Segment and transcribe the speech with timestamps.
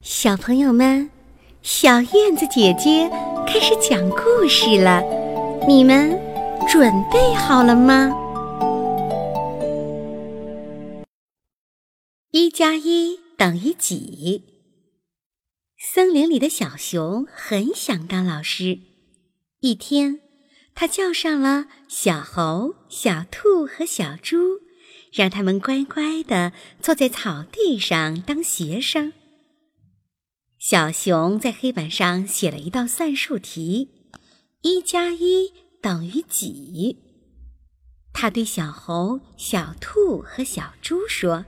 [0.00, 1.10] 小朋友们，
[1.60, 3.10] 小燕子姐姐
[3.48, 5.02] 开始讲故事了，
[5.66, 6.10] 你们
[6.68, 8.08] 准备好了吗？
[12.30, 14.44] 一加一等于几？
[15.76, 18.78] 森林里的小熊很想当老师。
[19.58, 20.20] 一天，
[20.76, 24.60] 他叫上了小猴、小兔和小猪，
[25.12, 29.12] 让他们乖乖的坐在草地上当学生。
[30.70, 33.88] 小熊在黑板上写了一道算术题：
[34.60, 35.50] 一加一
[35.80, 36.98] 等于几？
[38.12, 41.46] 他对小猴、小兔和小猪说：“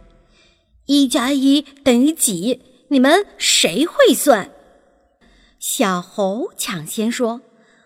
[0.89, 2.63] 一加一等于几？
[2.89, 4.51] 你们谁会算？”
[5.61, 7.43] 小猴抢先说：“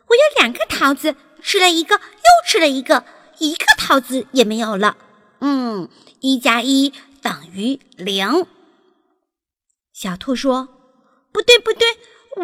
[0.07, 3.05] 我有两个桃子，吃了一个又吃了一个，
[3.41, 4.97] 一个桃子也没有了。
[5.41, 5.89] 嗯，
[6.21, 8.47] 一加一等于零。”
[9.93, 10.69] 小兔说。
[11.35, 11.85] 不对，不对，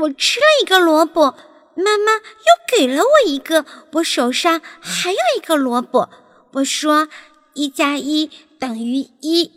[0.00, 1.36] 我吃了一个萝卜，
[1.76, 6.10] 妈妈又给了我一个，我手上还有一个萝卜。
[6.54, 7.06] 我说
[7.54, 9.52] 一加一等于一。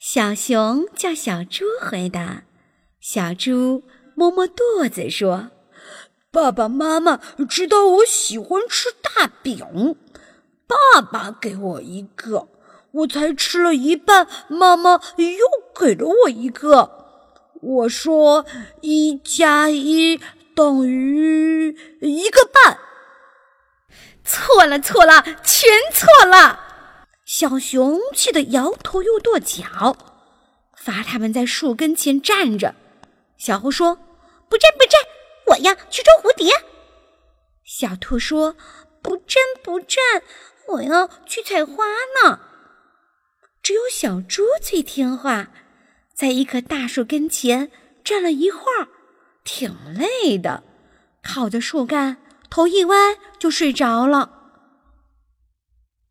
[0.00, 2.44] 小熊叫小猪回答，
[2.98, 3.82] 小猪
[4.14, 5.50] 摸摸肚子说
[6.32, 9.96] ：“爸爸妈妈知道我喜欢吃大饼，
[10.66, 12.48] 爸爸给我一个，
[12.92, 17.04] 我才吃了一半，妈妈又给了我一个。”
[17.66, 18.46] 我说
[18.80, 20.20] 一加一
[20.54, 22.78] 等于一个半，
[24.24, 26.60] 错了错了，全错了！
[27.24, 29.96] 小熊气得摇头又跺脚，
[30.76, 32.76] 罚他们在树根前站着。
[33.36, 33.96] 小猴说
[34.48, 35.00] ：“不站不站，
[35.46, 36.48] 我要去捉蝴蝶。”
[37.66, 38.54] 小兔说
[39.02, 40.22] ：“不站不站，
[40.68, 41.84] 我要去采花
[42.22, 42.38] 呢。”
[43.60, 45.48] 只有小猪最听话。
[46.16, 47.70] 在一棵大树跟前
[48.02, 48.88] 站了一会儿，
[49.44, 50.62] 挺累的，
[51.22, 52.16] 靠着树干，
[52.48, 52.96] 头一歪
[53.38, 54.30] 就睡着了。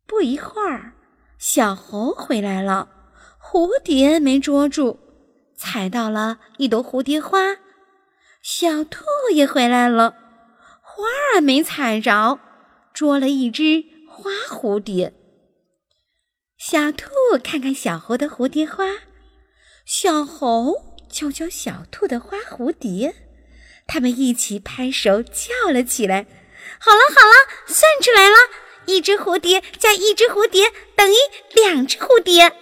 [0.06, 0.92] 不一会儿，
[1.38, 2.88] 小猴回来了，
[3.42, 5.00] 蝴蝶没捉住，
[5.56, 7.56] 采到了一朵蝴蝶花；
[8.40, 10.14] 小兔也回来了，
[10.82, 12.38] 花儿没采着，
[12.94, 15.12] 捉了一只花蝴蝶。
[16.56, 17.10] 小兔
[17.42, 18.84] 看看小猴的蝴蝶花。
[19.86, 23.14] 小猴敲敲小兔的花蝴蝶，
[23.86, 26.26] 他们一起拍手叫了起来。
[26.80, 27.32] 好了好了，
[27.68, 28.34] 算出来了，
[28.86, 31.14] 一只蝴蝶加一只蝴蝶等于
[31.54, 32.52] 两只蝴蝶。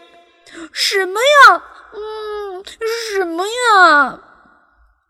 [0.71, 1.65] 什么呀？
[1.95, 2.63] 嗯，
[3.17, 4.23] 什么呀？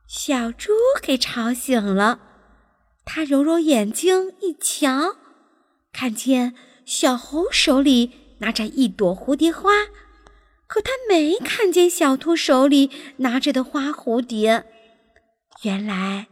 [0.06, 2.20] 小猪给吵醒了，
[3.04, 5.16] 他揉揉眼睛一瞧，
[5.92, 6.54] 看见
[6.86, 9.72] 小猴手里拿着一朵蝴蝶花。
[10.66, 14.64] 可他没看见小兔手里拿着的花蝴蝶。
[15.62, 16.28] 原来，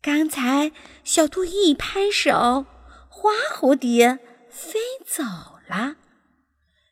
[0.00, 0.72] 刚才
[1.04, 2.66] 小兔一拍手，
[3.08, 4.18] 花蝴蝶
[4.48, 5.22] 飞走
[5.68, 5.96] 了。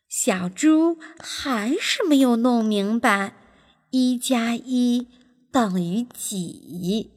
[0.08, 3.34] 小猪还是没有弄明白，
[3.90, 5.08] 一加一
[5.50, 7.10] 等于几。